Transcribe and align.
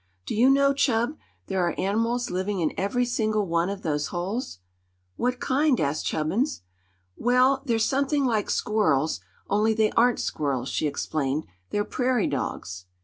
"Do 0.25 0.33
you 0.33 0.49
know, 0.49 0.73
Chub, 0.73 1.15
there 1.45 1.61
are 1.63 1.75
an'mals 1.77 2.31
living 2.31 2.59
in 2.59 2.73
every 2.75 3.05
single 3.05 3.45
one 3.45 3.69
of 3.69 3.83
those 3.83 4.07
holes?" 4.07 4.57
"What 5.15 5.39
kind?" 5.39 5.79
asked 5.79 6.07
Chubbins. 6.07 6.63
"Well, 7.15 7.61
they're 7.65 7.77
something 7.77 8.25
like 8.25 8.49
squirrels, 8.49 9.19
only 9.47 9.75
they 9.75 9.91
aren't 9.91 10.19
squirrels," 10.19 10.69
she 10.69 10.87
explained. 10.87 11.45
"They're 11.69 11.85
prairie 11.85 12.25
dogs." 12.25 12.85